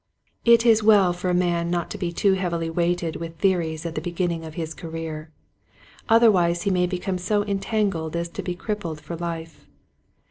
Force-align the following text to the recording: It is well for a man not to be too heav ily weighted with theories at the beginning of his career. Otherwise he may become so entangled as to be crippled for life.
It 0.45 0.65
is 0.65 0.81
well 0.81 1.13
for 1.13 1.29
a 1.29 1.33
man 1.35 1.69
not 1.69 1.91
to 1.91 1.97
be 1.99 2.11
too 2.11 2.33
heav 2.33 2.53
ily 2.53 2.71
weighted 2.71 3.17
with 3.17 3.37
theories 3.37 3.85
at 3.85 3.93
the 3.93 4.01
beginning 4.01 4.43
of 4.43 4.55
his 4.55 4.73
career. 4.73 5.29
Otherwise 6.09 6.63
he 6.63 6.71
may 6.71 6.87
become 6.87 7.19
so 7.19 7.45
entangled 7.45 8.15
as 8.15 8.27
to 8.29 8.41
be 8.41 8.55
crippled 8.55 8.99
for 8.99 9.15
life. 9.15 9.67